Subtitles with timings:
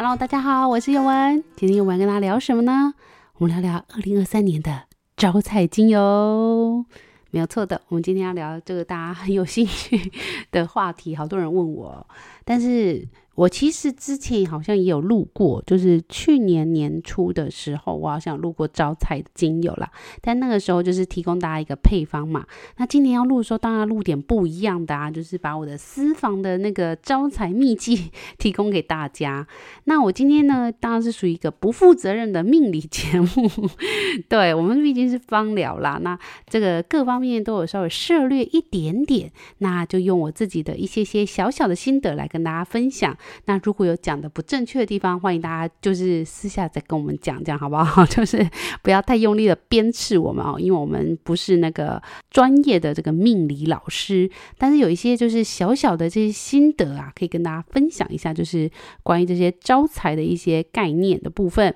[0.00, 1.42] Hello，大家好，我是尤文。
[1.56, 2.94] 今天尤文跟大家聊什么呢？
[3.38, 4.84] 我们聊聊二零二三年的
[5.16, 6.84] 招财精油，
[7.32, 7.82] 没有错的。
[7.88, 10.12] 我们今天要聊这个大家很有兴趣
[10.52, 12.06] 的话题，好多人问我，
[12.48, 13.06] 但是。
[13.38, 19.88] 我其实之前好像也有录过，就是去年年初的时候，我好像录过招财精油啦。
[20.20, 22.44] 但那个时候就是提供大家一个配方嘛。
[22.78, 29.46] 那今年要录的时候，当然录点不一样的啊，就是把我的私房的那个招财秘籍 提供给大家。
[29.84, 33.48] 那我今天呢，当然是属于一个不负责任的命理节目。
[34.28, 43.16] 对，我们毕竟是芳疗啦，那这个各方面都有稍微涉略一点点，那就用我自己的一些些小小的心得来跟跟大家分享。
[43.46, 48.06] 那如果有讲的不正确的地方，欢迎大家就是私下再跟我们讲，这样好不好？
[48.06, 48.48] 就是
[48.82, 52.00] 不要太用力的鞭笞我们哦，因为我们不是那个
[52.30, 58.70] 专业的这个命理老师，但是有一些就是小小的这些心得啊，可以跟大家分享一下，就是
[59.02, 61.74] 关于这些招财的一些概念的部分。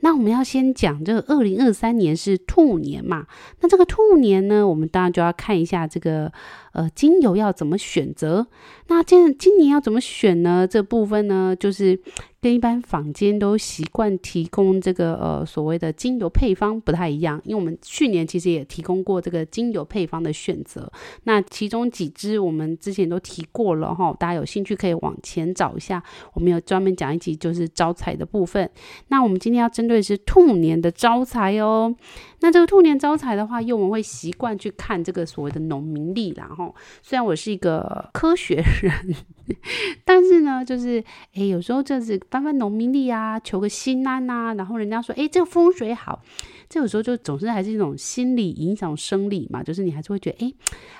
[0.00, 3.26] 那我们要先讲这个二零二三年是兔年嘛，
[3.60, 6.32] 那这个兔年呢，我们当然就要看一下这个。
[6.74, 8.46] 呃，精油要怎么选择？
[8.88, 10.68] 那今今年要怎么选呢？
[10.68, 11.98] 这部分呢，就是。
[12.44, 20.92] 跟一般坊间都习惯提供这个呃所谓的精油配方不太一样，因为我们去年其实也提供过这个精油配方的选择，
[21.22, 26.02] 那其中几支我们之前都提过了哈，大家有兴趣可以往前找一下，
[26.34, 28.68] 我们有专门讲一集就是招财的部分。
[29.08, 31.96] 那我们今天要针对是兔年的招财哦，
[32.40, 36.70] 那这个兔年招财的话，因为我们会习惯去看这个所谓的农民历啦哈，
[37.02, 39.16] 虽然我是一个科学人。
[40.06, 41.04] 但是呢，就是
[41.34, 44.52] 哎，有时候就是翻翻农民历啊，求个心安呐。
[44.58, 46.20] 然后人家说，哎，这个风水好，
[46.68, 50.52] 这有时候就总是还是一种心理影响生理嘛，就是你还是会觉得，哎，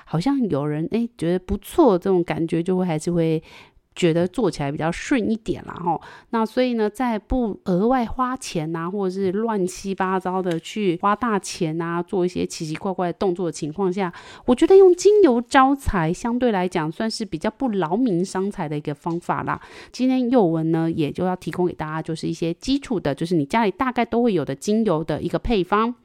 [0.05, 3.43] 好像有人哎觉得不错，这种感觉就会还是会。
[3.95, 6.01] 觉得做起来比较顺一点啦，吼，
[6.31, 14.11] 那所以呢，在不额外花钱呐、啊，或者是乱七八糟的去花大钱呐，做一些奇奇怪怪的动作的情况下，
[14.45, 19.59] 我觉得用精油招财相对来讲算是比较不劳民伤财的一个方法啦。
[19.93, 25.95] 今天宥雯呢，也就要提供给大家，就是一些基础的，就是你家里大概都会有的精油的一个配方。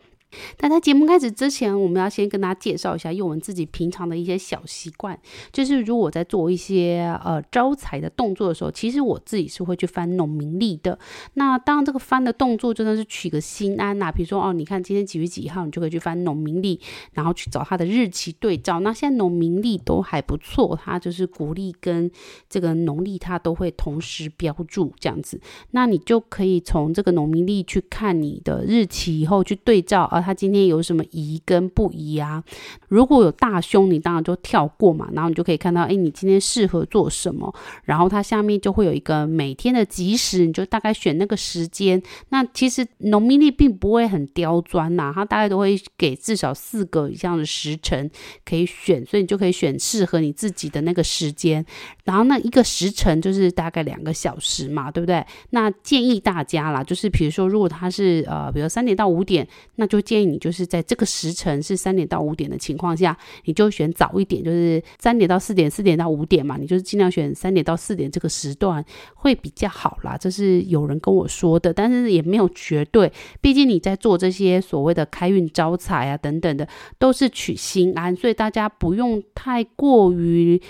[0.56, 5.18] 但在节目开始之前，我们要先跟大家介绍一下用我们自己平常的一些小习惯。
[5.52, 10.98] 就是如果在做一些呃招财的动作的时候，其实我自己是会去翻农民历的。
[11.34, 16.78] 那当这个翻的动作真的是取个心安呐、啊，比如说哦，你看今天几月几号，你就可以去翻农民历，
[17.12, 18.80] 然后去找它的日期对照。
[18.80, 22.10] 那现在农民历都还不错，它就是国历跟
[22.48, 25.40] 这个农历它都会同时标注这样子。
[25.72, 30.19] 那你就可以从这个农民历去看你的日期以后去对照啊。
[30.20, 32.42] 他今天有什么宜跟不宜啊？
[32.88, 37.54] 如果有大凶，你当然就跳过嘛，然后你就可以看到，哎，你今天适合做什么？
[37.84, 42.02] 然后它下面就会有一个每天的吉时，你就大概选那个时间。
[42.30, 48.10] 那其实农民历并不会很刁钻呐，它大概都会给至少四个以上的时辰
[48.44, 51.64] 可以选，所以你就可以选适合你自己的那个时间。
[52.04, 55.24] 然后那一个时辰就是大概两个小时嘛，对不对？
[55.50, 68.84] 那建议大家啦，就是比如说如果他是呃，比如三点到五点，那就建议你就是在这个时辰是三点到五点的情况下，你就选早一点，就是三点到四点，四点到五点嘛，你就是尽量选三点到四点这个时段
[69.14, 70.16] 会比较好啦。
[70.18, 76.66] 这是有人跟我说的，但是也没有绝对，毕竟你在做这些所谓的开运招财啊等等的，
[76.98, 80.60] 都是取心安，所以大家不用太过于。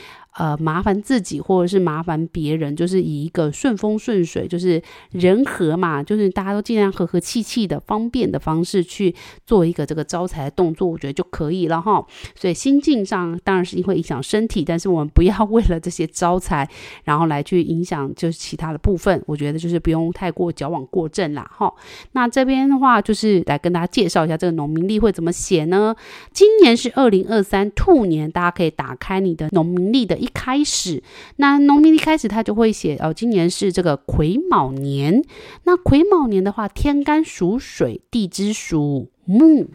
[0.41, 9.15] 呃，麻烦自己或者是麻烦别人，就是以一个顺风顺水，就是人和嘛，就是大家都尽量和和气气的、方便的方式去
[9.45, 12.03] 做一个这个招财的动作，我觉得就可以了哈。
[12.34, 16.66] 所以心境上当然是会影响身体，但是我们不要为了这些招财，
[17.04, 19.22] 然后来去影响就是其他的部分。
[19.27, 21.71] 我觉得就是不用太过矫枉过正啦哈。
[22.13, 25.95] 那这边的话，就是来跟大家介绍一下这个农民历会怎么写呢？
[26.33, 30.16] 今年是二零二三兔年，大家可以打开你的农民历的。
[30.21, 31.03] 一开始，
[31.36, 35.22] 那农民一开始他就会写哦，今年是这个癸卯年。
[35.65, 39.68] 那癸卯年的话，天干属水，地支属木。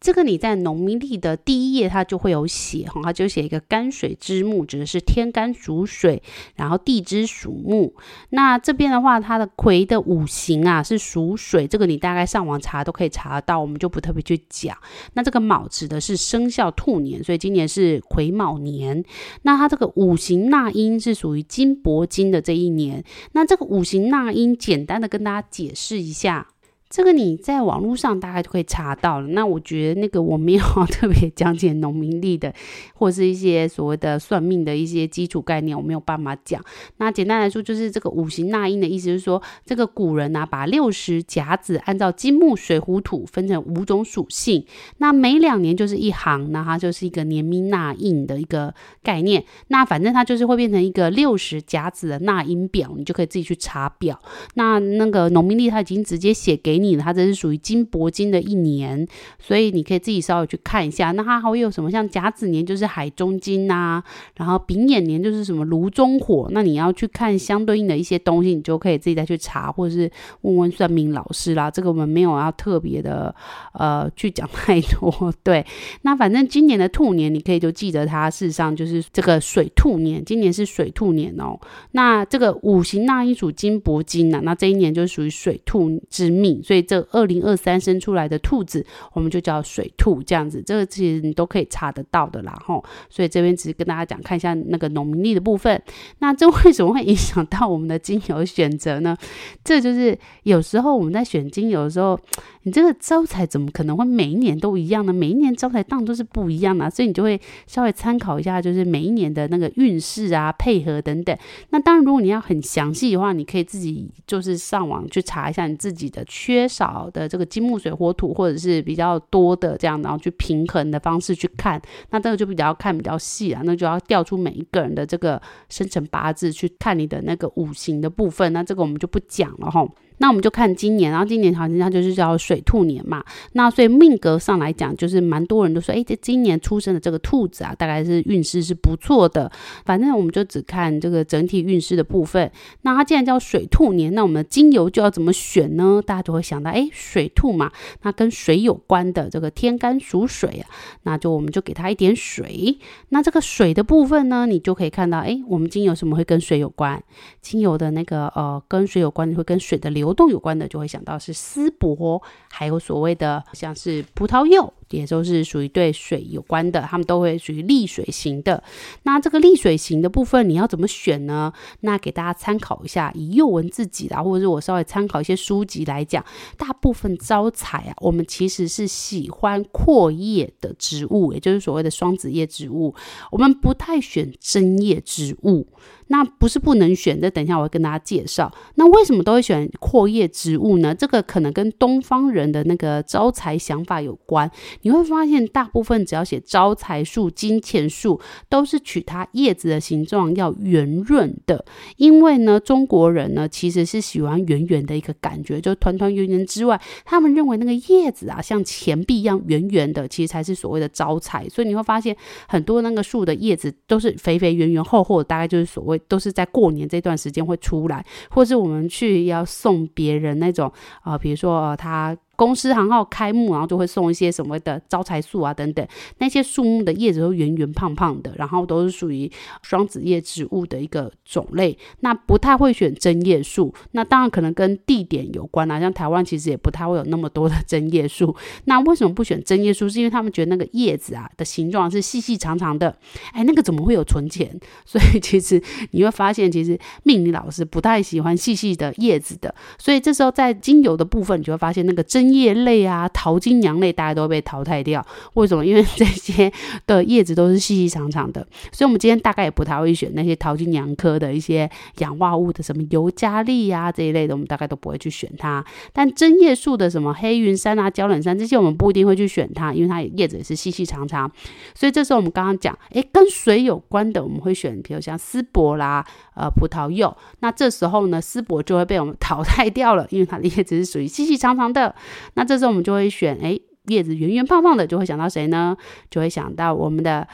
[0.00, 6.22] 这个你在农民历的第一页，它就会有写哈，它就写一个干水之木，指的是天干属水，
[6.54, 7.94] 然后地支属木。
[8.30, 14.76] 那这边的话，它的癸的五行啊是属水，这个你大概上网查都可以查得到，我们就不特别去讲。
[15.14, 19.04] 那这个卯指的是生肖兔年，所以今年是癸卯年。
[19.42, 23.02] 那它这个五行纳音是属于金帛金的这一年。
[23.32, 26.46] 那这个五行纳音，简单的跟大家解释一下。
[26.90, 29.28] 这个你在网络上大概都可以查到了。
[29.28, 32.52] 那我觉得那个我没有 特别讲解农民历的，
[32.94, 36.62] 或是一些所谓的算命的一些基础概念，我没有办法讲。
[36.96, 44.64] 那简单来说，就是这个五行纳音的意思，是说这个古人呐、把六十甲子按照金木水火土分成五种属性，
[44.96, 49.44] 那每两年就是一行，那它就是一个年命纳音的一个概念。
[49.68, 54.18] 那反正它就是会变成一个六十甲子的纳音表，你就可以自己去查表。
[54.54, 59.06] 那那个农民历它已经直接写给你，它这是属于金帛金的一年，
[59.38, 61.10] 所以你可以自己稍微去看一下。
[61.12, 61.90] 那它还会有什么？
[61.90, 64.02] 像甲子年就是海中金呐、
[64.36, 66.48] 然后丙寅年就是什么炉中火。
[66.50, 70.10] 那你要去看相对应的一些东西，你就可以自己再去查，或者是
[70.42, 71.70] 问问算命老师啦。
[71.70, 73.34] 这个我们没有要特别的
[73.72, 75.32] 呃去讲 太多。
[75.42, 75.64] 对，
[76.02, 81.58] 那反正今年的兔年，你可以就记得它事实上就是这个水兔年，今年是水兔年哦。
[81.92, 86.62] 那这个五行纳音属金帛金呐、啊，那这一年就是属于水兔之命。
[86.68, 88.84] 所以这二零二三生出来的兔子，
[89.14, 90.62] 我们就叫水兔这样子。
[90.62, 92.84] 这个其实你都可以查得到的啦，吼。
[93.08, 95.82] 所以这边只是跟大家讲，看一下那个农历的部分。
[96.18, 99.16] 那这为什么会影响到我们的精油选择呢？
[99.64, 102.20] 这就是有时候我们在选精油的时候，
[102.64, 105.10] 你这个招财怎么可能会每一年都一样呢？
[105.10, 111.34] 每一年招财当都是不一样的，所以你就会稍微参考一下，就是每一年的那个运势啊、配合等等。
[111.70, 116.57] 那当然，如果你要很详细的话，你可以自己就是上网去查一下你自己的缺。
[116.58, 129.86] 缺少的这个金木水火土，或者是比较多的这样，然后去平衡的方式去看，那这个就比较看比较细啊，那就要调出每一个人的这个生辰八字去看你的那个五行的部分，那这个我们就不讲了哈。
[130.18, 133.24] 那我们就看今年，然后今年好像它就是叫水兔年嘛。
[133.52, 139.50] 那所以命格上来讲，就是蛮多人都说，哎，这今年出生的这个兔子啊，大概是运势是不错的。
[139.84, 142.50] 反正我们就只看这个整体运势的部分。
[142.82, 146.02] 那它既然叫水兔年，那我们的精油就要怎么选呢？
[146.04, 147.70] 大家就会想到，哎，水兔嘛，
[148.02, 150.66] 那跟水有关的这个天干属水啊，
[151.04, 152.78] 那就我们就给它一点水。
[153.10, 157.00] 那这个水的部分呢，你就可以看到，哎，我们精油什么会跟水有关？
[157.40, 160.07] 精油的那个呃，跟水有关，会跟水的流。
[160.08, 168.62] 活动有关的就会想到是丝柏，还有所谓的像是葡萄柚，也都是属于对水有关的，他们都会属于利水型的。
[169.02, 171.52] 那这个利水型的部分，你要怎么选呢？
[171.80, 176.24] 那给大家参考一下，以幼文自己的，或者是我稍微参考一些书籍来讲，
[176.56, 182.94] 大部分招财啊，我们其实是喜欢阔叶的植物，也就是所谓的双子叶植物，
[183.30, 185.66] 我们不太选针叶植物。
[186.10, 188.50] 那不是不能选，这等一下我会跟大家介绍。
[188.76, 190.94] 那为什么都会选阔叶植物呢？
[190.94, 194.50] 这个可能跟东方人的那个招财想法有关。
[194.82, 201.64] 你会发现，大部分只要写招财树、金钱树，都是取它叶子的形状要圆润的。
[201.96, 211.48] 因为呢，中国人呢其实是喜欢圆圆的一个感觉，就团团圆圆之外，他们认为那个叶子啊像钱币一样圆圆的，其实才是所谓的招财。
[211.48, 212.16] 所以你会发现，
[212.48, 215.98] 很多那个树的叶子都是肥肥圆圆厚厚的，大概就是所谓。
[216.08, 222.16] 都是在过年这段时间会出来，或是我们去要送别人那种啊、呃，比如说、呃、他。
[222.38, 225.84] 公司行号开幕，然后就会送一些什么的招财树啊等等，
[226.18, 229.28] 那些树木的叶子都圆圆胖胖的，然后都是属于
[229.60, 231.76] 双子叶植物的一个种类。
[231.98, 235.80] 那不太会选针叶树，那当然可能跟地点有关啦。
[235.80, 238.36] 像台湾其实也不太会有那么多的针叶树。
[238.66, 239.88] 那为什么不选针叶树？
[239.88, 242.96] 是因为他们觉得那个叶子啊的形状是细细长长的，
[243.32, 244.56] 哎，那个怎么会有存钱？
[244.86, 249.52] 所以其实你会发现，其实命理老师不太喜欢细细的叶子的。
[249.76, 252.27] 所以这时候在精油的部分，你就会发现那个针。
[252.32, 255.04] 叶类啊，桃金娘类，大家都被淘汰掉。
[255.34, 255.64] 为什么？
[255.64, 256.52] 因为这些
[256.86, 261.68] 的叶子都是细细长长的，所以我们今天大概也不太会选那些桃金娘科的一些
[261.98, 265.64] 氧化物的，什么尤加利啊这一类的，我们大概都不会去选它。
[265.92, 271.30] 但针叶树的什么黑云杉啊、胶冷杉这些，我们不一定会去选它，因为它叶子也是细细长长。
[271.74, 276.04] 所以这时候我们刚刚讲，诶，跟水有关的，我们会选，比如像丝柏啦、
[276.34, 277.14] 呃葡萄柚。
[277.40, 281.94] 那这时候呢，丝柏就会被我们淘汰掉了，因为它的叶子是属于细细长长的。
[282.34, 285.76] 那这时候我们就会选，哎，叶子圆圆胖胖的，就会想到谁呢？
[286.10, 287.26] 就会想到我们的。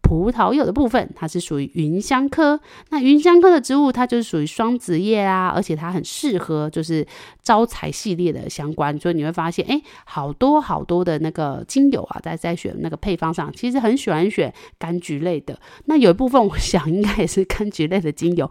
[0.00, 2.58] 葡萄柚的部分，它是属于芸香科。
[2.90, 7.06] 那芸香科的植物，它就是属于双子叶啊，而且它很适合就是
[7.40, 8.98] 招财系列的相关。
[8.98, 15.56] 所以你会发现，哎，好多好多的那个精油啊，在在选那个配方上，其实很喜欢选柑橘类的。
[15.84, 18.50] 那有一部分，我想应该也是柑橘类的精油。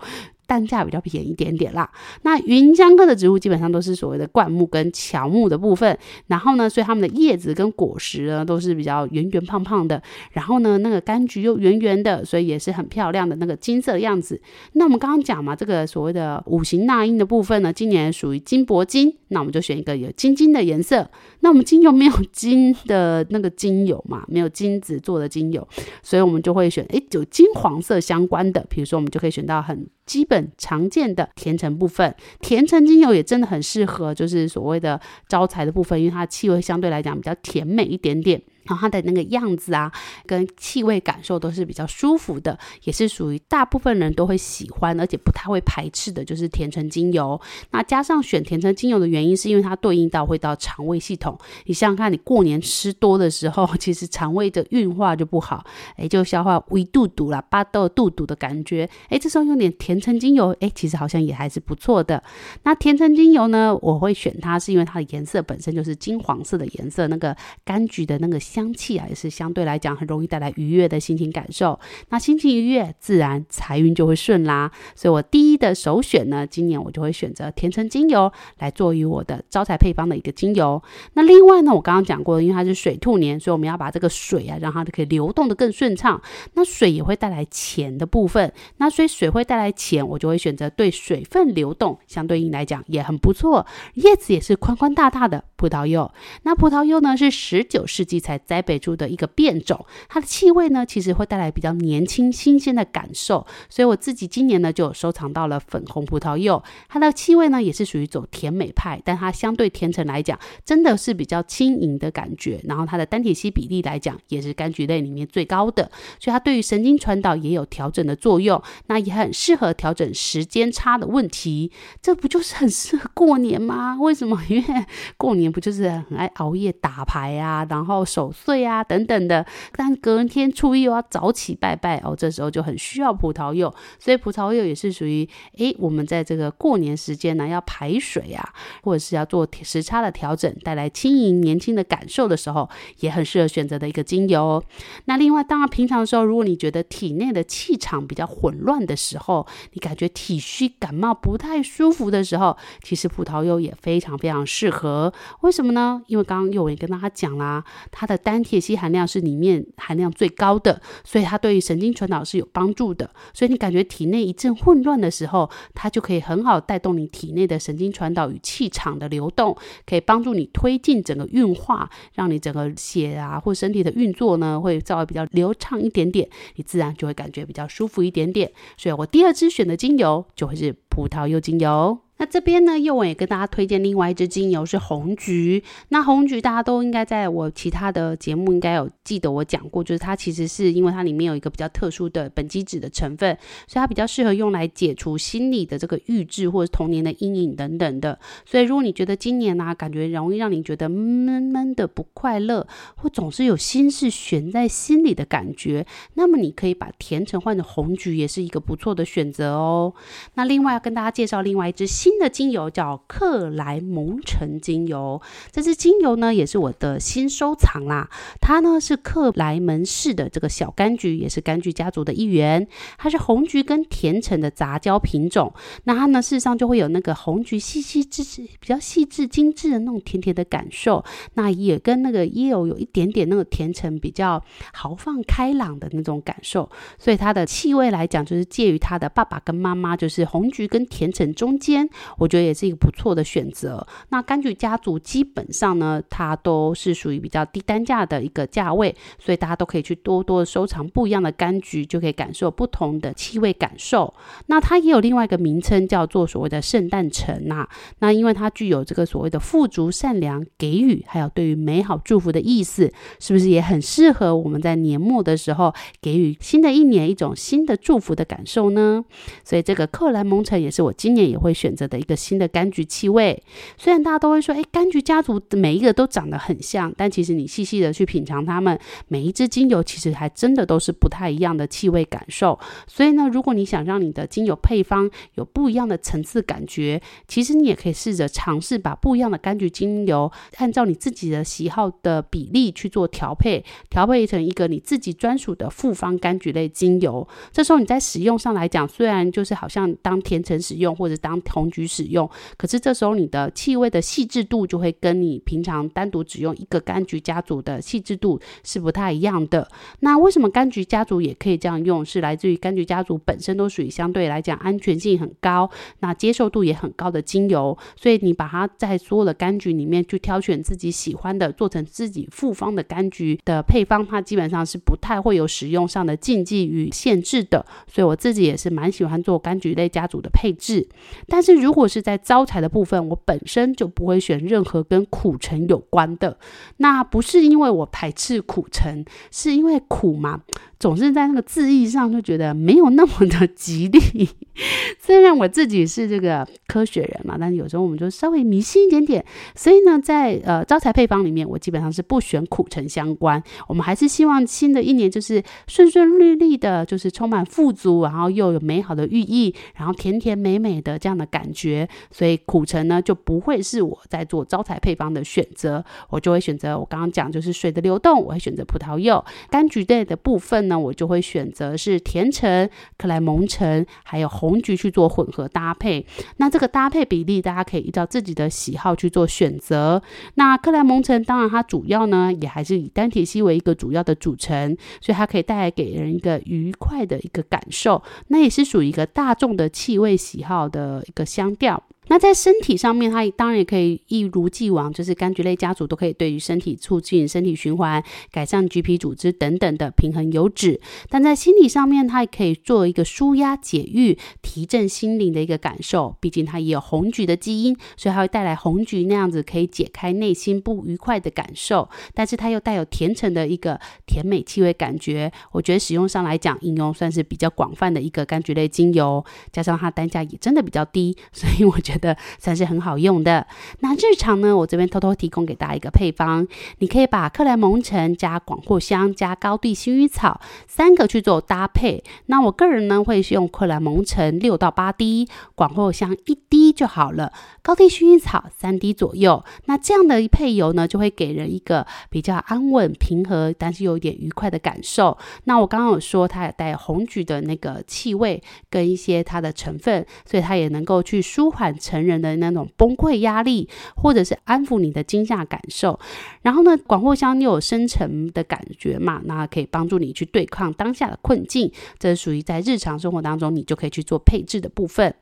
[0.52, 1.90] 单价比较便宜一点点啦。
[2.24, 10.04] 那芸香科的植物基本上都是所谓的灌木跟乔木的部分，然后呢，所以它们的叶子跟果实呢都是比较圆圆胖胖的，
[10.34, 14.42] 然后呢，那个柑橘又圆圆的，所以也是很漂亮的那个金色的样子。
[14.74, 21.10] 那我们刚刚讲嘛，这个所谓的五行纳音的部分呢，今年属于金铂金，那我们就选一个有金金的颜色。
[21.40, 25.66] 那我们精油没有金的那个精油嘛，没有金子做的精油，
[26.04, 29.88] 所以我们就会选诶，有金黄色相关的，比如说我们就可以选到很。
[30.04, 38.42] 基本常见的甜橙部分，甜橙精油也真的很适合，就是所谓的招财的部分，因为它气味相对来讲比较甜美一点点。
[38.64, 39.92] 然后它的那个样子啊，
[40.26, 47.40] 跟气味感受都是比较舒服的，也是属于大部分人都会喜欢，而且不太会排斥的，就是甜橙精油。
[47.72, 51.38] 那加上选甜橙精油的原因，是因为它对应到会到肠胃系统。
[51.66, 55.66] 你想想看，你过年吃多的时候， 其实肠胃的运化就不好，
[55.96, 58.88] 哎，就消化胃肚肚啦，巴豆肚肚的感觉。
[59.10, 62.22] 哎，这时候用点甜橙精油，哎，其实好像也还是不错的。
[62.64, 68.40] 那甜橙精油呢，我会选它，是因为它的颜色本身就是金黄色的颜色，那个柑橘的那个。
[68.52, 71.80] 香气啊，也是相对来讲很容易带来愉悦的心情感受。
[72.10, 74.70] 那心情愉悦，自然财运就会顺啦。
[74.94, 80.84] 所以我第一的首选呢，今年我就会选择甜橙精油来作为我的招财配方的一个精油。
[81.14, 86.22] 那另外呢，我刚刚讲过，因为它是水兔年，所以我们要把这个水啊，让它可以流动得更顺畅。
[86.54, 88.52] 那水也会带来钱的部分。
[88.78, 93.66] 那所以水会带来钱，我就会选择对水分流动相对应来讲也很不错。
[93.94, 96.12] 叶子也是宽宽大大的葡萄柚。
[96.44, 121.72] 那葡萄柚呢，是十九世纪才栽培出的一个变种，它的气味呢，其实会带来比较年轻新鲜的感受，所以我自己今年呢就收藏到了粉红葡萄柚，它的气味呢也是属于走甜美派，但它相对甜橙来讲，真的是比较轻盈的感觉，然后它的单萜烯比例来讲，也是柑橘类里面最高的，所以它对于神经传导也有调整的作用，那也很适合调整时间差的问题，
[122.02, 123.98] 这不就是很适合过年吗？
[124.00, 124.42] 为什么？
[124.50, 124.86] 因为
[125.18, 128.31] 过年不就是很爱熬夜打牌啊，然后手。
[128.32, 142.70] 岁啊，等等的，但隔天初一又要早起拜拜哦，这时候就很需要葡萄柚，所以葡萄柚也是属于诶，我们在这个过年时间呢，要排水啊，或者是要做时差的调整，带来轻盈年轻的感受的时候，
[143.00, 144.64] 也很适合选择的一个精油。
[145.06, 155.14] 那另外，当然平常的时候，如果你觉得体内的气场比较混乱的时候，你感觉体虚感冒不太舒服的时候，其实葡萄柚也非常非常适合。
[155.42, 156.02] 为什么呢？
[156.08, 163.10] 因为刚刚又也跟大家讲啦，它的单萜烯含量是里面含量最高的，所以它对于神经传导是有帮助的。
[163.34, 178.52] 所以你感觉体内一阵混乱的时候，它就可以很好带动你体内的神经传导与气场的流动，可以帮助你推进整个运化，让你整个血啊或身体的运作呢会稍微比较流畅一点点，你自然就会感觉比较舒服一点点。
[178.78, 181.98] 所以我第二支选的精油就会是葡萄柚精油。
[182.22, 185.64] 那这边呢，又我也跟大家推荐另外一支精油是红橘。
[185.90, 193.36] 那红橘大家都应该在我其他的节目应该有记得我讲过，就是它其实是因为它里面有一个比较特殊的苯基酯的成分，
[193.68, 198.20] 所以它比较适合用来解除心理的这个郁滞或者童年的阴影等等的。
[198.46, 209.96] 所以如果你觉得今年呢、感觉容易让你觉得闷闷的不快乐，或总是有心事悬在心里的感觉，那么你可以把甜橙换成红橘，也是一个不错的选择哦。
[210.36, 212.11] 那另外要跟大家介绍另外一支新。
[212.12, 218.10] 新的精油叫克莱蒙橙精油，这支精油呢也是我的新收藏啦。
[218.42, 222.68] 它呢是克莱门氏的这个小柑橘，也是柑橘家族的一员。
[222.98, 225.54] 它是红橘跟甜橙的杂交品种。
[225.86, 231.06] 那它呢事实上就会有那个红橘细细致致、比较细致精致的那种甜甜的感受。
[231.36, 236.70] 那也跟那个也有有一点点那个甜橙比较豪放开朗的那种感受。
[237.00, 241.90] 所以它的气味来讲，就是介于它的爸爸跟妈妈，就是红橘跟甜橙中间。
[242.18, 243.86] 我觉得也是一个不错的选择。
[244.10, 254.14] 那柑橘家族基本上呢，它都是属于比较低单价的一个价位，所以大家都可以去多多收藏不一样的柑橘，就可以感受不同的气味感受。
[254.48, 257.68] 那它也有另外一个名称叫做所谓的圣诞橙呐。
[258.00, 269.04] 那因为它具有这个所谓的富足、善良、给予，还有对于美好祝福的意思，是不是也很适合我们在年末的时候给予新的一年一种新的祝福的感受呢？
[269.44, 271.81] 所以这个克莱蒙橙也是我今年也会选择。
[271.88, 273.42] 的一个新的柑橘气味。
[273.78, 282.60] 虽然大家都会说，哎，柑橘家族每一个都长得很像，但其实你细细的去品尝它们，每一支精油其实还真的都是不太一样的气味感受。
[282.88, 297.28] 所以呢，如果你想让你的精油配方有不一样的层次感觉，其实你也可以试着尝试把不一样的柑橘精油按照你自己的喜好的比例去做调配，调配成一个你自己专属的复方柑橘类精油。
[297.52, 309.68] 这时候你在使用上来讲，虽然就是好像当甜橙使用或者当红橘使用，可是这时候你的气味的细致度就会跟你平常单独只用一个柑橘家族的细致度是不太一样的。
[310.02, 312.06] 那为什么柑橘家族也可以这样用？
[312.06, 327.66] 是来自于柑橘家族本身都属于相对来讲安全性很高，那接受度也很高的精油，所以你把它在所有的柑橘里面去挑选自己喜欢的，做成自己复方的柑橘的配方，它基本上是不太会有使用上的禁忌与限制的。
[327.88, 330.88] 所以我自己也是蛮喜欢做柑橘类家族的配置。
[331.28, 336.38] 但是如果是在招财的部分，我本身就不会选任何跟苦橙有关的。
[336.78, 340.42] 那不是因为我排斥苦橙，是因为苦嘛。
[340.80, 344.28] 总是在那个字义上就觉得没有那么的吉利。
[344.98, 349.24] 虽然我自己是这个科学人嘛，但是有时候我们就稍微迷信一点点。
[349.54, 353.42] 所以呢，在呃招财配方里面，我基本上是不选苦橙相关。
[353.68, 361.88] 我们还是希望新的一年就是顺顺利利的，就是充满富足，然后又有美好的寓意，然后甜甜美美的这样的感觉。
[362.12, 370.68] 所以苦橙呢就不会是我在做招财配方的选择，我就会选择我刚刚讲就是水的流动，我会选择葡萄柚、柑橘类的部分。
[370.68, 376.06] 呢我就会选择是甜橙、克莱蒙橙，还有红橘去做混合搭配。
[376.38, 380.02] 那这个搭配比例，大家可以依照自己的喜好去做选择。
[380.36, 388.04] 那克莱蒙橙当然它主要呢，也还是以单萜烯为一个主要的组成，所以它可以带来给人一个愉快的一个感受。
[388.28, 391.82] 那也是属于一个大众的气味喜好的一个香强调。
[392.08, 400.82] 那在身体上面，它当然也可以一如既往，就是柑橘类家族都可以对于身体促进身体循环、改善橘皮组织等等的平衡油脂。
[401.10, 406.18] 但在心理上面，它也可以做一个舒压解郁、提振心灵的一个感受。
[406.20, 411.88] 毕竟它也有红橘的基因，所以它会带来红橘那样子可以解开内心不愉快的感受。
[412.14, 415.32] 但是它又带有甜橙的一个甜美气味感觉。
[415.54, 421.91] 我觉得使用上来讲，应用算是比较广泛的一个柑橘类精油，加上它单价也真的比较低，所以我觉得。
[421.92, 423.46] 觉得算是很好用的。
[423.80, 426.48] 那日常呢，我这边偷偷提供给大家一个配方，
[426.80, 432.04] 你可以把克莱蒙橙加广藿香加高地薰衣草三个去做搭配。
[432.28, 439.44] 那我个人呢会用克莱蒙橙六到八滴，广藿香一滴就好了，高地薰衣草三滴左右。
[439.66, 445.18] 那这样的一配油呢，就会给人一个比较安稳平和，但是又有点愉快的感受。
[445.46, 451.76] 那我刚刚有说它也带红橘的那个气味跟一些它的成分，所以它也能够去舒缓。
[451.82, 456.00] 成人的那种崩溃压力，或者是安抚你的惊吓感受。
[456.44, 461.72] 然后呢，广藿香又有深层的感觉嘛，那可以帮助你去对抗当下的困境。
[461.98, 465.14] 这是属于在日常生活当中你就可以去做配置的部分。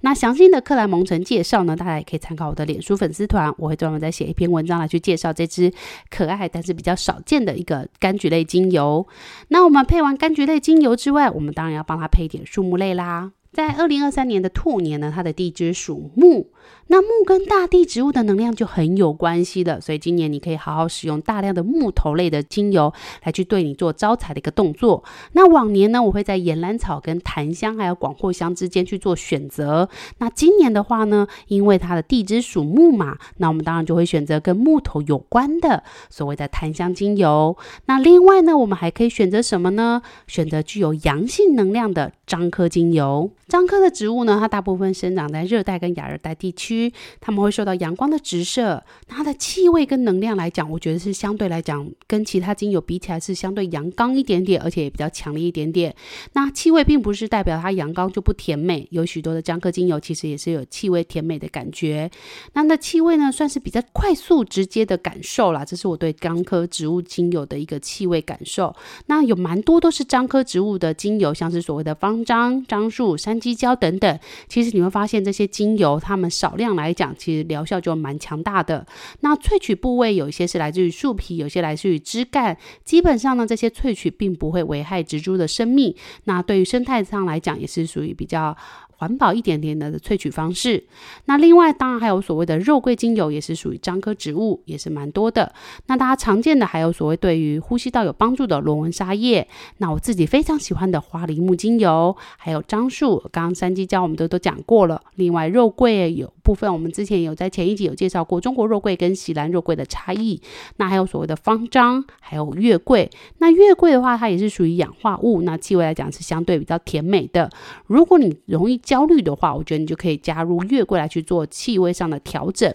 [0.00, 5.72] 那详细的克莱蒙橙介绍呢，大家也可以参考我的脸书粉丝团，我会专门再写一篇文章来去介绍这支
[6.10, 9.06] 可爱但是比较少见的一个柑橘类精油。
[9.48, 13.32] 那我们配完柑橘类精油之外，我们当然要帮它配一点树木类啦。
[13.52, 16.50] 在二零二三年的兔年呢，它的地支属木。
[16.90, 22.92] 那木跟大地植物的能量就很有关系的，所以今年你可以好好使用大量的木头类的精油
[23.24, 25.04] 来去对你做招财的一个动作。
[25.32, 29.88] 那往年呢，我会在岩兰草跟檀香还有广藿香之间去做选择。
[30.18, 37.56] 那今年的话呢，因为它的地支属木嘛，那我们当然就会选择跟木头有关的所谓的檀香精油。
[37.86, 40.02] 那另外呢，我们还可以选择什么呢？
[40.26, 43.30] 选择具有阳性能量的樟科精油。
[43.48, 46.92] 樟科的植物呢，它大部分生长在热带跟亚热带地区。
[47.20, 55.94] 它们会受到阳光的直射，那它的气味跟能量来讲，我觉得是相对来讲跟其他精油比起来是相对阳刚一点点，而且也比较强烈一点点。
[56.34, 62.10] 那气味并不是代表它阳刚就不甜美，有许多的樟科精油其实也是有气味甜美的感觉。
[62.52, 68.74] 那那气味呢，算是比较快速直接的感受啦，这是我对樟科植物精油的一个气味感受。
[69.06, 74.18] 那有蛮多都是樟科植物的精油，像是所谓的方樟、樟树、山基胶等等。
[74.48, 76.68] 其实你会发现这些精油，它们少量。
[76.76, 78.86] 来讲，其实疗效就蛮强大的。
[79.20, 82.56] 那萃取部位有一些是来自于树皮，有些来自于枝干。
[82.84, 85.94] 基本上呢，这些萃取并不会危害植株的生命。
[86.24, 88.56] 那对于生态上来讲，也是属于比较。
[88.98, 90.84] 环保一点点的萃取方式，
[91.26, 95.54] 那另外当然还有所谓的肉桂精油，也是属于樟科植物，也是蛮多的。
[95.86, 105.00] 那大家常见的还有所谓对于呼吸道有帮助的螺纹沙叶，那我自己非常喜欢的花梨木精油，还有樟树刚刚山鸡椒我们都都讲过了。
[105.14, 110.40] 另外肉桂有部分，我们之前有在前一集有介绍过中国肉桂跟喜兰肉桂的差异。
[110.78, 113.10] 那还有所谓的芳樟，还有月桂。
[113.36, 117.50] 那月桂的话，它也是属于氧化物，那气味来讲是相对比较甜美的。
[117.86, 122.74] 如果你容易焦虑的话，我觉得你就可以加入月桂来去做气味上的调整。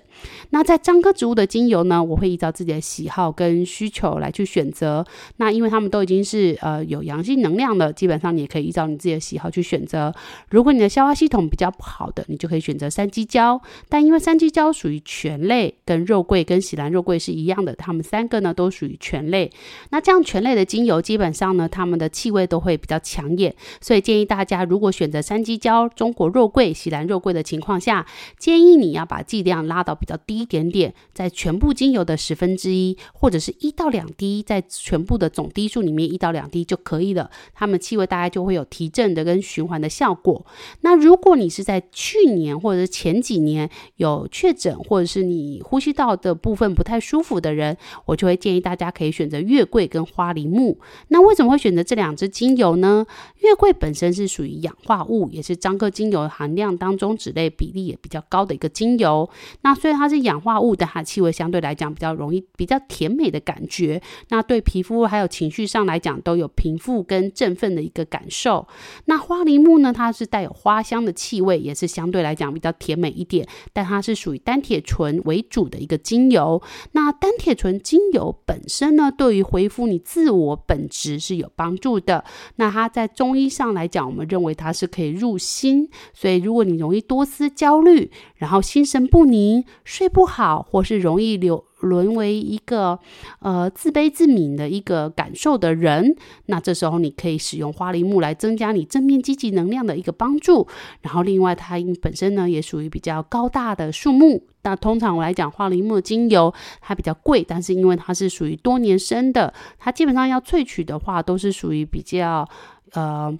[0.52, 5.04] 那在樟科植物的精油呢，我会依照自己的喜好跟需求来去选择。
[5.38, 10.14] 那因为它们都已经是呃有阳性能量的，基本上你也可以依照你自己的喜好去选择。
[10.52, 13.60] 如果你的消化系统比较不好的，你就可以选择山鸡椒。
[13.90, 19.52] 但因为山鸡椒属于醛类，跟肉桂跟喜兰肉桂是一样的，它们三个呢都属于醛类。
[19.90, 28.06] 那这样醛类的精油基本上呢，它们的气味都会比较抢眼，所以建议大家如果选择山鸡椒、中国肉桂、喜兰肉桂的情况下，
[28.38, 40.46] 建议你要把剂量拉到比较低一点点，在全部精油的十分之一或者是一到两滴，在全部的总滴数里面一到两滴就可以了，它们气味大概就会有提振的跟循环的效果。
[40.82, 43.53] 那如果你是在去年或者是前几年
[43.96, 50.80] 有确诊，或者是你呼吸道的部分不太舒服的人，我就会建议大家可以选择月桂跟花梨木。
[51.10, 53.06] 那为什么会选择这两支精油呢？
[53.40, 59.30] 月桂本身是属于氧化物，也是樟科精油含量当中酯类比例也比较高的一个精油。
[59.62, 64.02] 那虽然它是氧化物，但它气味相对来讲比较容易比较甜美的感觉。
[64.30, 68.68] 那对皮肤还有情绪上来讲都有平复跟振奋的一个感受。
[69.06, 73.43] 那花梨木呢，它是带有花香的气味，也是相对来讲比较甜美一点，
[73.74, 76.62] 但它是属于单铁醇为主的一个精油。
[76.92, 82.24] 那单铁醇精油本身呢，对于恢复你自我本质是有帮助的。
[82.56, 91.66] 那它在中医上来讲，我们认为它是可以入心，所以如果你容易多思焦虑，然后心神不宁、睡不好，或是容易流。
[91.84, 92.98] 沦为一个
[93.40, 96.16] 呃自卑自敏的一个感受的人，
[96.48, 100.68] 那这时候你可以使用花梨木来增加你正面积极能量的一个帮助。
[101.02, 112.48] 然后另外它本身呢也属于比较高大的树木，那通常我来讲花梨木精油它比较贵，但是因为它是属于多年生的，它基本上要萃取的话都是属于比较
[112.94, 113.38] 呃。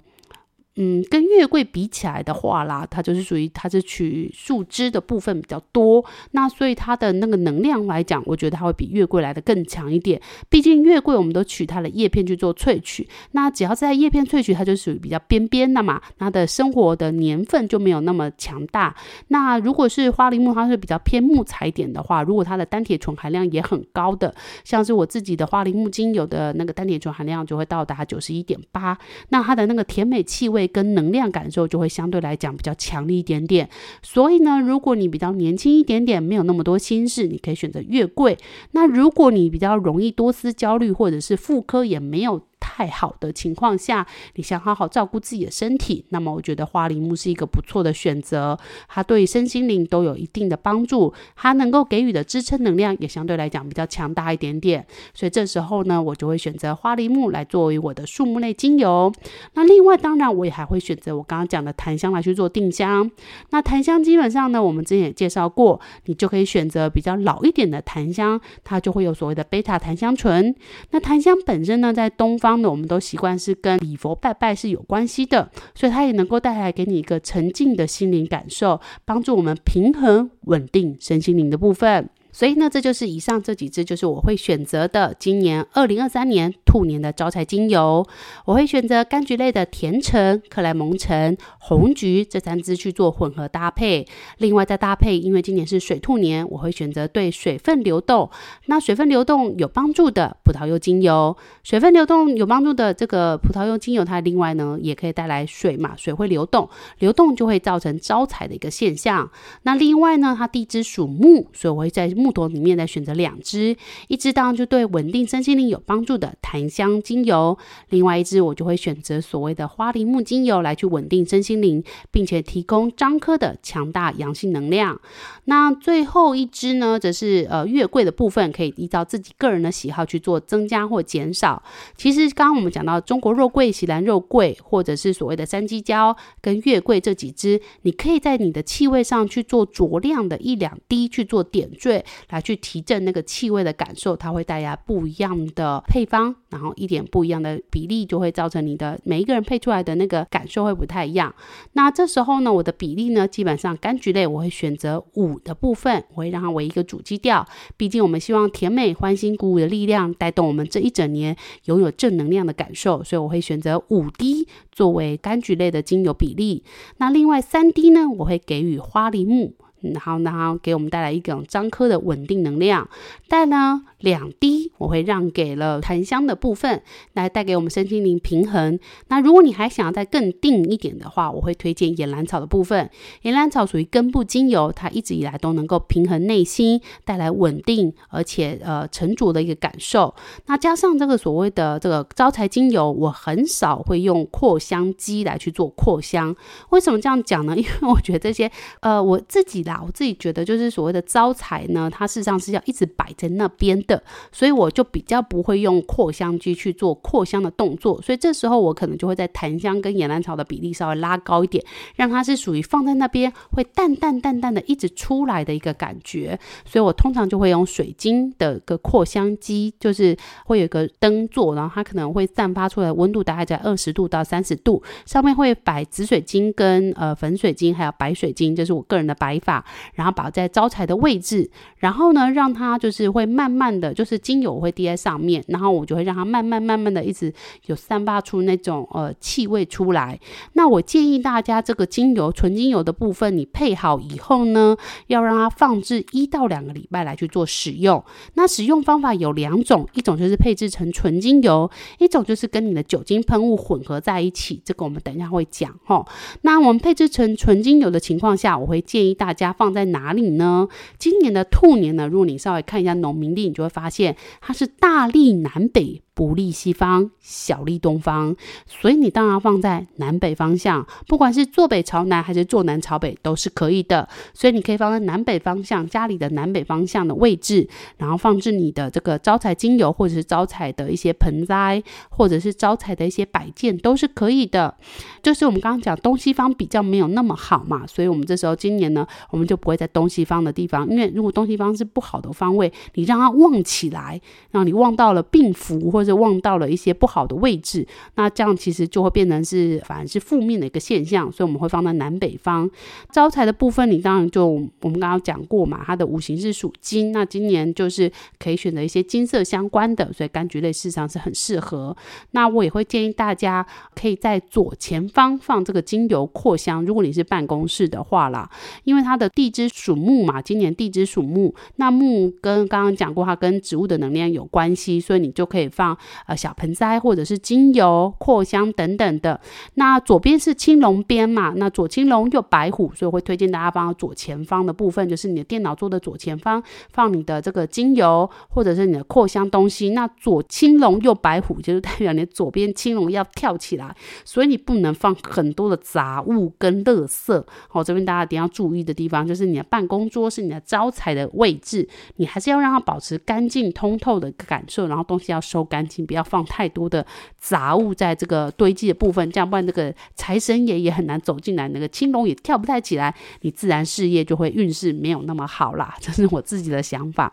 [0.76, 10.20] 嗯，跟月桂比起来的话啦，它就是属于它是取树枝的部分比较多，那所以它的那个能量来讲，我觉得它会比月桂来的更强一点。
[10.48, 18.96] 毕竟月桂我们都取它的叶片去做萃取，那只要在叶片萃取，它就属于比较边边的嘛，它的生活的年份就没有那么强大。
[19.28, 24.34] 那如果是花梨木，它是比较偏木材点的话，如果它的单萜醇含量也很高的，
[24.64, 30.63] 像是我自己的花梨木精油的那个单萜醇含量就会到达九十一点八，那它的那个甜美气味。
[30.66, 33.68] 跟能量感受就会相对来讲比较强烈一点点，
[34.02, 38.38] 所以呢，如果你比较年轻一点点，没有那么多心事，你可以选择月桂。
[38.72, 42.42] 那如果你比较容易多思焦虑，或者是妇科也没有。
[42.64, 48.58] 太好的情况下，你想好好照顾自己的身体，那么我觉得花梨木是一个不错的选择。
[48.88, 54.84] 它对身心灵都有一定的帮助，它能够给予的支撑能量也相对来讲比较强大一点点。
[55.12, 59.12] 所以这时候呢，我就会选择花梨木来作为我的树木类精油。
[59.52, 63.10] 那另外，当然我也还会选择我刚刚讲的檀香来去做定香。
[63.50, 70.54] 那檀香基本上呢，我们之前也介绍过，你就可以选择比较老一点的檀香，它就会有所谓的贝塔檀香醇。
[70.92, 72.53] 那檀香本身呢，在东方。
[72.62, 82.08] 我们都习惯是跟礼佛拜拜是有关系的，所以它也能够带来给你一个沉静的心灵感受，帮助我们平衡稳定身心灵的部分。
[82.34, 88.04] 所以呢，这就是以上这几支，就是我会选择的今年二零二三年兔年的招财精油。
[88.44, 94.04] 我会选择柑橘类的甜橙、克莱蒙橙、红橘这三支去做混合搭配。
[94.38, 98.28] 另外再搭配，因为今年是水兔年，我会选择对水分流动，
[98.66, 101.36] 那水分流动有帮助的葡萄柚精油。
[101.62, 106.68] 水分流动有帮助的这个葡萄柚精油，它另外呢也可以带来水嘛，水会流动，
[106.98, 109.30] 流动就会造成招财的一个现象。
[109.62, 112.12] 那另外呢，它地支属木，所以我会在。
[112.24, 113.76] 木头里面再选择两支，
[114.08, 117.58] 一支当然就对稳定身心灵有帮助的檀香精油，
[117.90, 124.98] 另外一支我就会选择所谓的花梨木精油来去稳定身心灵，并且提供樟科的强大阳性能量。
[125.44, 131.62] 那最后一支呢，则是呃月桂的部分，可以依照自己个人的喜好去做增加或减少。
[131.94, 142.04] 其实刚刚我们讲到中国肉桂、喜兰肉桂，或者是所谓的山鸡椒跟月桂这几支，你可以在你的气味上去做酌量的一两滴去做点缀。
[142.30, 151.34] 来去提振那个气味的感受，它会带来不一样的配方，然后一点不一样的比例，就会造成你的每一个人配出来的那个感受会不太一样。
[151.72, 157.46] 那这时候呢，我的比例呢，基本上柑橘类我会选择五的部分，我会让它为一个主基调。
[157.76, 166.64] 毕竟我们希望甜美、欢欣、鼓舞的力量带动我们这一整年拥有正能量的感受，所以我会选择五滴作为柑橘类的精油比例。
[166.98, 169.54] 那另外三滴呢，我会给予花梨木。
[169.92, 172.88] 然后，然后给我们带来一种樟科的稳定能量。
[173.28, 178.78] 但呢，两滴我会让给了檀香的部分，来带给我们身心灵平衡。
[179.08, 182.88] 那如果你还想要再更定一点的话，我会推荐岩兰草的部分。
[183.22, 190.14] 岩兰草属于根部精油，它一直以来都能够平衡内心，带来稳定而且呃沉着的一个感受。
[190.46, 196.34] 那加上这个所谓的这个招财精油，我很少会用扩香机来去做扩香。
[196.70, 197.56] 为什么这样讲呢？
[197.56, 208.00] 因为我觉得这些呃我自己我自己觉得，就是所谓的招财呢，它事实上是要一直摆在那边的，所以我就比较不会用扩香机去做扩香的动作。
[208.02, 211.64] 所以这时候我可能就会在檀香跟岩兰草的比例稍微拉高一点，
[211.96, 216.38] 让它是属于放在那边会淡淡淡淡的一直出来的一个感觉。
[216.64, 229.63] 所以我通常就会用水晶的个扩香机，就是会有一个灯座，然后它可能会散发出来温度大概在二十度到三十度，上面会摆紫水晶跟呃粉水晶还有白水晶，这是我个人的摆法。
[229.94, 237.32] 然后摆在招财的位置，然后呢，让它就是会慢慢的就是精油会滴在上面，然后我就会让它慢慢慢慢的一直
[237.66, 240.18] 有散发出那种呃气味出来。
[240.54, 248.02] 那我建议大家这个精油纯精油的部分，你配好以后呢，要让它放置一到两个礼拜来去做使用。
[248.34, 254.60] 那使用方法有两种，一种就是配置成纯精油，一种就是跟你的酒精喷雾混合在一起。
[254.64, 256.06] 这个我们等一下会讲齁。
[256.42, 259.43] 那我们配置成纯精油的情况下，我会建议大家。
[259.44, 260.68] 家放在哪里呢？
[260.98, 266.03] 今年的兔年呢，如果你稍微看一下农民历，你就会发现它是大利南北。
[266.14, 274.08] 不利西方，小利东方，所以你当然放在南北方向，不管是坐北朝南还是坐南朝北都是可以的。
[274.32, 284.72] 所以你可以放在南北方向，家里的南北方向的位置，然后放置你的这个招财精油，或者是招财的一些盆栽，或者是招财的一些摆件都是可以的。
[285.20, 294.20] 就是我们刚刚讲东西方比较没有那么好嘛，所以我们这时候今年呢，我们就不会在东西方的地方，因为如果东西方是不好的方位，你让它旺起来，
[294.52, 296.03] 让你旺到了病符或。
[296.04, 297.86] 是望到了一些不好的位置，
[298.16, 302.70] 那这样其实就会变成是反而是负面的一个现象，所以我们会放在南北方。
[303.10, 311.96] 招财的部分，你当然就我们刚刚讲过嘛，它的五行是属金，那今年就是可以选择一些金色相关的，所以柑橘类事实上是很适合。
[312.32, 318.50] 那我也会建议大家可以在左前方放这个精油扩香，如果你是办公室的话啦，
[318.84, 325.93] 因为它的地支属木嘛，今年地支属木，那木跟刚刚讲过，它跟植物的能量有关系，所以你就可以放。
[326.26, 329.40] 呃，小盆栽或者是精油、扩香等等的。
[329.74, 339.90] 那左边是青龙边嘛，那左青龙右白虎，所以我会推荐大家放到左前方的部分，就是你的电脑桌的左前方放你的这个精油或者是你的扩香东西。
[339.90, 347.44] 那左青龙右白虎，就是代表你左边青龙要跳起来，所以你不能放很多的杂物跟垃圾。
[347.68, 355.83] 好，这边大家一定要注意的地方，就是你的办公桌是你的招财的位置，你还是要让它保持干净通透的感受，然后东西要收干。
[355.88, 357.04] 请不要放太多的
[357.38, 365.94] 杂物在这个堆积的部分，这样不然这个财神爷也很难走进来，那个青龙也跳不太起来，你自然事业就会运势没有那么好啦。
[366.00, 367.32] 这是我自己的想法。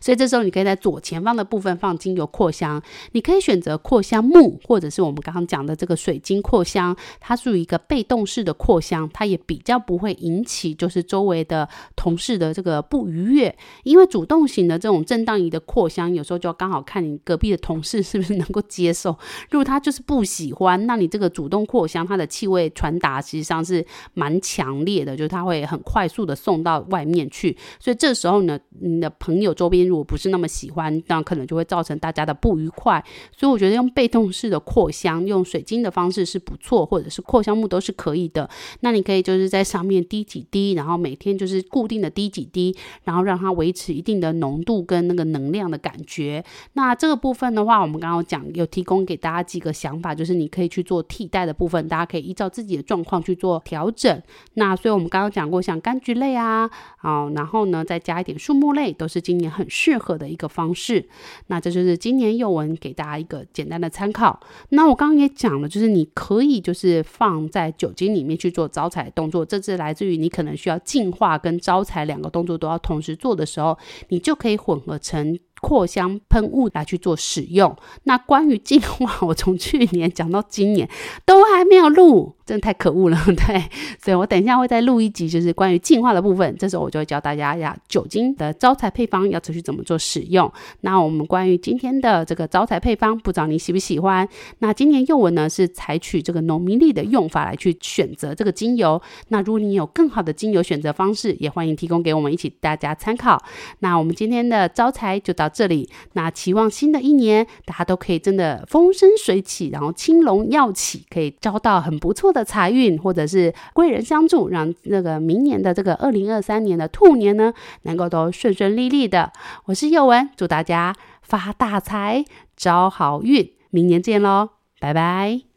[0.00, 2.82] 所以这时候你可以在左前方的部分放精油扩香，
[3.12, 13.56] 你可以选择扩香木，或者是我们刚刚讲的这个水晶扩香，它属于一个被动式的扩香，它也比较不会引起就是周围的同事的这个不愉悦。
[13.84, 19.16] 因为主动型的这种震荡仪的扩香，有时候就刚好看你隔壁的同事是不是能够接受。
[19.50, 27.56] 如果他就是不喜欢，那你这个主动扩香，它的气味传达实际上是蛮强烈的，就是它会很快速的送到外面去。
[27.80, 29.54] 所以这时候呢，你的朋友。
[29.64, 33.02] 周边如果不是那么喜欢，那可能就会造成大家的不愉快。
[33.34, 38.46] 所以我觉得用被动式的扩香，用水晶的方式是不错，或者是扩香木都是可以的。
[38.80, 46.44] 那你可以就是在上面滴几滴，然后每天就是固定的滴几滴，然后让它维持一定的浓度跟那个能量的感觉。
[46.74, 54.22] 那这个部分的话，我们刚刚讲有提供给大家几个想法，就是你可以去做替代的部分，大家可以依照自己的状况去做调整。
[54.54, 61.08] 那所以我们刚刚讲过，像柑橘类啊，好，然后呢再加一点树木类，都是今很适合的一个方式。
[61.46, 64.40] 那这就是今年幼文给大家一个简单的参考。
[64.70, 73.78] 那我刚刚也讲了，就是你可以就是放在酒精里面去做招财动作，这是来自于你可能需要净化跟招财两个动作都要同时做的时候，
[74.08, 75.38] 你就可以混合成。
[75.60, 77.74] 扩香喷雾来去做使用。
[78.02, 80.86] 那关于净化，我从去年讲到今年
[81.24, 83.18] 都还没有录，真的太可恶了。
[83.26, 83.64] 对，
[84.02, 86.56] 所以我等一下会再录一集，就是关于净化的部分。
[86.58, 90.50] 这时候我就会教大家呀，酒精的招财配方要持续怎么做使用。
[90.82, 94.28] 那我们关于今天的这个招财配方，不知道你喜不喜欢？
[94.58, 99.00] 那今年宥雯呢是采取这个农民历的用法来去选择这个精油。
[99.28, 103.42] 那如果你有更好的精油选择方式，也欢迎提供给我们一起大家参考。
[103.80, 119.32] 那我们今天的招财就到这里，那期望新的一年大家都可以真的风生水起，然后青龙耀起，可以招到很不错的财运，或者是贵人相助，让那个明年的这个二零二三年的兔年呢，能够都顺顺利利的。
[119.66, 122.24] 我是宥雯，祝大家发大财，
[122.56, 125.53] 招好运，明年见喽，拜拜。